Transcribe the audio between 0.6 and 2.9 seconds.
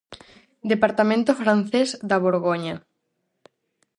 Departamento francés da Borgoña.